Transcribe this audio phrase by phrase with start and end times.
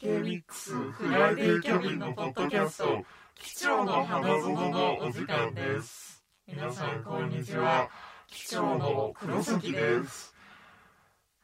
[0.00, 3.04] K-MIX フライデーキャビンのポッドキャスト。
[3.34, 6.24] 貴重の花園のお時間です。
[6.48, 7.86] 皆さんこんにちは。
[8.26, 10.34] 貴重の黒崎です。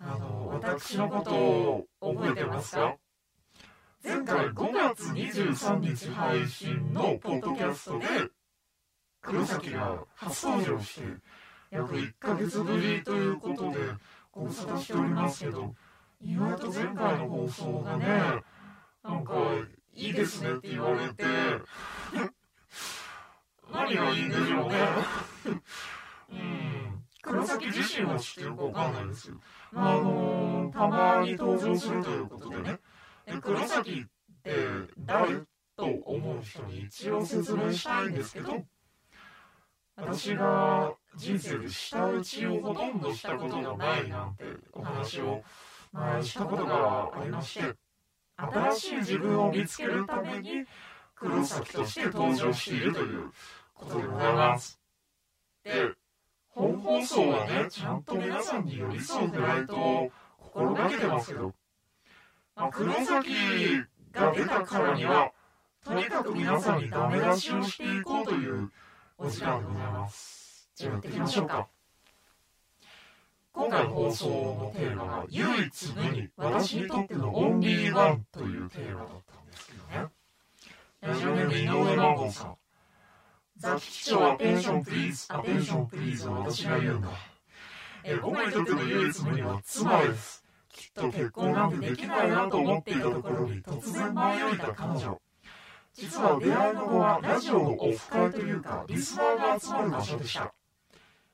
[0.01, 2.97] あの私のことを覚えてますか？
[4.03, 8.07] 前回5月23日配信のポッドキャストで
[9.21, 11.07] 黒崎が初登場して
[11.71, 13.77] 約1ヶ月ぶりということで
[14.33, 15.75] ご無沙汰しておりますけど
[16.21, 18.07] 意外と前回の放送がね
[19.03, 19.35] なんか
[19.93, 21.25] いいですねって言われて
[23.73, 24.75] 何がいいんでしょうね。
[26.31, 27.05] うん。
[27.23, 29.37] 黒崎自身は知ってるかわかんないですよ。
[29.73, 32.79] まああのたまに登場するということでね。
[33.27, 34.53] で黒崎って
[34.99, 35.41] 誰
[35.77, 38.65] と思う人に一応説明したいんですけど
[39.97, 45.43] 私が人生で舌打ちをほとんどしたことがないなんてお話を
[45.97, 47.75] 前したことがありまして
[48.37, 50.65] 新しい自分を見つけるために
[51.15, 53.33] 黒崎として登場しているという
[53.75, 54.79] ことでございます。
[55.65, 55.93] で
[56.49, 61.55] 本放送はねちゃんと皆さんに寄り添うフライトを心がけてますけど、
[62.55, 63.33] まあ、黒崎
[64.13, 65.33] が出たからには
[65.85, 68.71] とにかく皆さんにダメ出しをしていこうという
[69.19, 70.71] お時間でございます。
[70.75, 71.69] じゃあやっていきましょうか。
[73.57, 80.09] 今回の放送のテーマが唯一無二私にとってのオンリーワンというテーマだったんですけどね。
[81.01, 82.57] ラジオネーム井上マンゴーさん。
[83.57, 87.09] ザ・機長アテンションプリーズアテンションプリーズを私が言うんだ
[88.05, 90.45] え僕にとっての唯一無二は妻です。
[90.71, 95.19] きっと結婚なんてできないなと思っていたところに突然舞い降りた彼女。
[95.95, 100.53] 実は出会いの後はラジオのオフ会というかリスナーが集まる場所でした。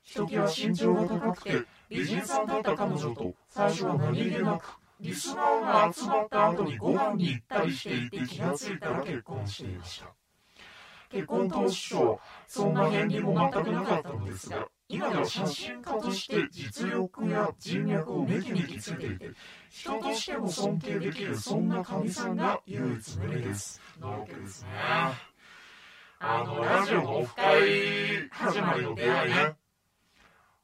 [0.03, 10.13] ひときわ身長が高くて美人さんだった彼女と最初は何気なくリスナーが集まった後にご飯に行ったりしていて気がついたら結婚していました。
[11.09, 11.95] 結婚当初
[12.47, 19.29] そんな片鱗も全くなかったのですが今では写真家として実力や人脈をめきめきついていて
[19.69, 23.81] 人としても尊敬できるそんな神さんが唯一無二です。
[23.99, 24.69] なわけですね。
[26.19, 29.62] あのラジオのオフ会始まりの出会いね。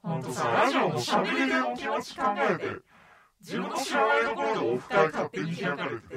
[0.02, 2.66] ほんとさラジオのしゃべりでの気持ち考えて
[3.42, 6.16] 自分の知らないところでオフ会勝手に開かれてて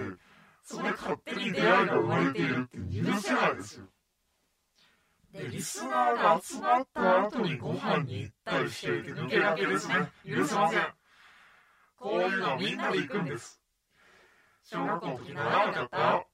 [0.65, 3.84] そこで勝手に出会いが生まれているっていう許せないですよ
[5.32, 9.94] で、リスナーが集まった後にご飯に行ったりしていて抜け駆けですね。
[10.26, 10.87] 許せません。
[11.97, 13.60] こういうのはみんなで行くんです。
[14.64, 16.26] 小学校の時習わなかった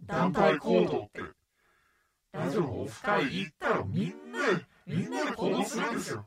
[0.00, 1.20] 団体行動って。
[2.32, 6.26] ラジオのオフ会行ったらみんなで、みんなで行動するんですよ。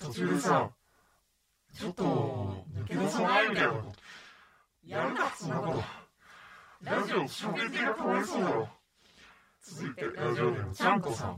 [0.00, 0.70] 途中でさ、
[1.78, 2.04] ちょっと
[2.74, 3.92] 抜け出さないみたいなこと。
[4.84, 5.82] やるか、そんなこと。
[6.82, 8.68] ラジオ喋り手がかわいそうだろ。
[9.62, 11.36] 続いてラジオネームちゃんこさん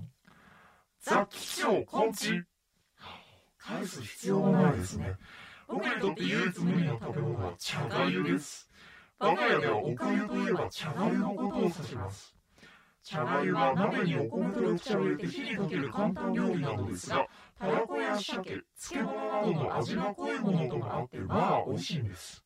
[1.00, 2.45] ザ・吉祥昆虫
[3.59, 5.17] 返す必要もないですね
[5.69, 8.71] 僕にとって唯一無二の食べ物は茶がゆです
[9.19, 12.34] 我が家ではおかゆといえば茶がゆのことを指します
[13.03, 17.27] 茶がゆは鍋にお米と緑茶を入れて火にかける簡単料理なのですが
[17.62, 22.45] たらこや鮭漬物などの味が濃いものともあってまあ美味しいんです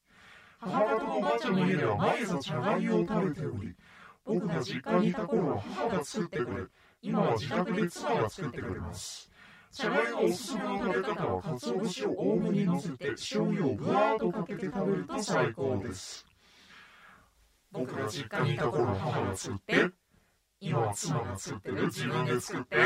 [0.59, 3.75] 母方のおばあちゃんの家では毎朝茶がゆを食べており
[4.27, 6.65] 僕が実家にいた頃は母が作ってくれ、
[7.01, 9.31] 今は自宅で妻が作ってくれます。
[9.73, 16.27] 茶がゆのおすすめの食べ方は、鰹節を多めに乗せて、醤油をぶわーっとかけて食べると最高です。
[17.71, 19.91] 僕が実家にいた頃は母が作って、
[20.59, 22.77] 今は妻が作ってる、自分で作って。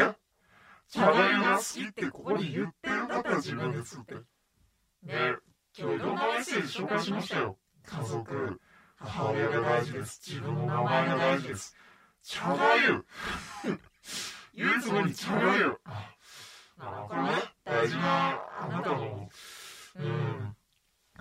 [0.91, 4.15] 茶がゆが好きってここに言ってるんだったら自分で作って。
[4.15, 5.37] ね
[5.79, 7.57] 今日いろんなメッセージ紹介しましたよ。
[7.85, 8.61] 家族、
[8.97, 10.21] 母親が大事です。
[10.27, 11.77] 自分の名前が大事です。
[12.23, 13.05] 茶がゆ
[14.55, 16.11] 唯一無二茶がゆあ
[16.79, 17.29] あこれね、
[17.65, 19.29] 大事なあなたの、
[19.97, 20.57] うん、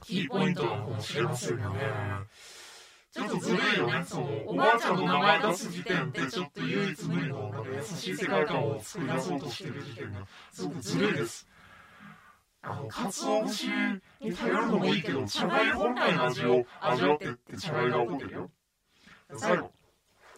[0.01, 1.79] キーポイントかもしれませんよね。
[3.11, 4.03] ちょっとずるいよね。
[4.05, 11.47] その、おばあちゃんの名前出す時点で、ちょっと唯一無二の、なんか優しい世界観を作り出そうとしてる時点が、すごくずるいです。
[12.61, 13.67] あの、鰹節
[14.19, 18.51] に頼るのもいいけど、茶がゆ本来の味を味わってって茶がゆが怒ってるよ。
[19.35, 19.71] 最後、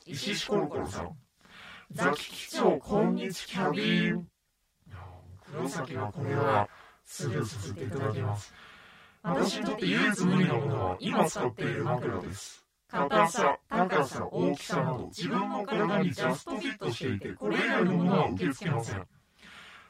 [0.06, 1.18] 石石コロコロさん。
[1.92, 4.28] ザキ機長、こんにちキャビン。
[5.52, 6.70] 黒崎はこれは、
[7.06, 8.54] スルーさせていただきます。
[9.24, 12.66] 私にとって唯一無二のものは、今使っている枕です。
[12.92, 19.08] 硬さ、高さ、大きさなど、自分の体にジャストフィットしていて、これ以外のものは受け付けません。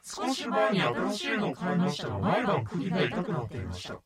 [0.04, 4.00] 少し前に新しいのを買いましたが、毎晩首が痛くなっていました。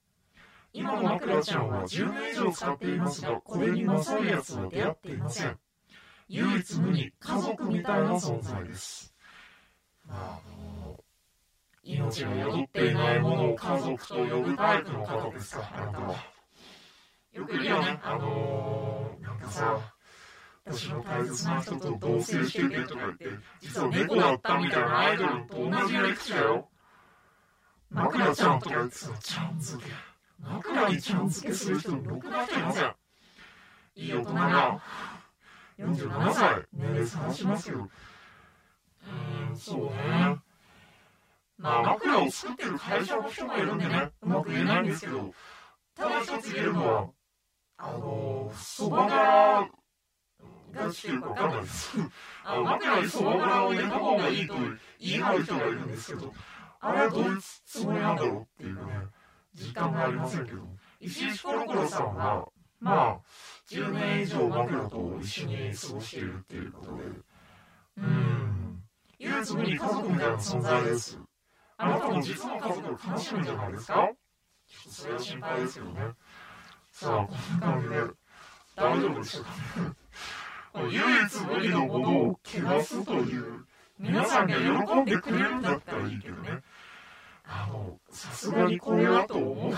[0.72, 5.58] 今の枕ちゃんは10年以上使っていますが、これに勝るやつは出会っていません。
[6.28, 9.14] 唯一無二、家族みたいな存在です。
[10.06, 11.04] まあ、あの、
[11.82, 16.35] 命が宿っていないものを家族と呼ぶタイプの方ですか、あなたは。
[17.36, 19.78] よくいるよね、あのー、なんかさ、
[20.64, 23.28] 私の大切な人と同棲しててとか言って、
[23.60, 26.68] 実は猫だったみたいなアイドルと同じやり口だよ。
[27.90, 29.90] 枕ちゃんとか言ってさ、ちゃん付け。
[30.40, 32.94] 枕にちゃん付けする人ろくな人いません。
[33.96, 34.82] いい大人が、
[35.78, 37.90] 47歳、年齢探しますよ。
[39.04, 40.38] うーん、そうね。
[41.58, 45.34] まあ、枕を作ってる会社の人もいるんでね、うまく言えないんですけど、
[45.94, 47.08] ただ一つ言えるのは、
[48.56, 49.68] そば柄
[50.72, 51.98] がしてるかわかんないです。
[52.44, 54.54] あの、枕にそば柄を入れた方がいいと
[55.00, 56.34] 言い張る人がいるんですけど、
[56.80, 58.80] あれはどういうつもりなんだろうっていうね、
[59.54, 60.62] 実感がありませんけど、
[61.00, 62.48] 石井コロコロさんは、
[62.80, 63.18] まあ、
[63.68, 67.04] 10年以上枕と一緒に過ごしているっていうことで、
[67.98, 68.82] うん、
[69.18, 71.18] 唯一無二家族みたいな存在です。
[71.78, 74.10] あなたも実の家族を楽しむんじゃないですか？
[74.90, 76.00] それは心配ですよね。
[76.92, 77.96] さあ、こんな感じで、
[78.76, 79.96] 大丈夫でしょうか。
[80.82, 83.64] 唯一無二のものを汚すという、
[83.98, 86.62] 皆さんが喜んでくれるんだったらいいけどね。
[87.46, 89.74] あの、さすがにこれはと思う、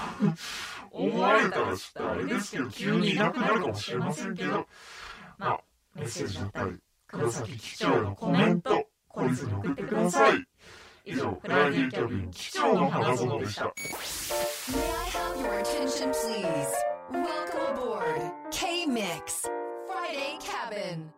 [0.90, 4.66] 思われたらちょっとあれですけど、急にいなくなるかもしれませんけど、
[5.38, 5.60] まあ、
[5.94, 10.44] メッセージだったり、黒崎機長のコメント、懲りずに送ってください。
[11.04, 13.72] 以上、フライデーキャビン機長の花園でした。
[18.88, 19.46] K-Mix
[19.86, 21.17] Friday Cabin.